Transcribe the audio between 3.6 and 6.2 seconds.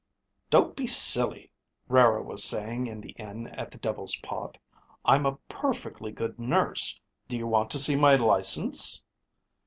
the Devil's Pot. "I'm a perfectly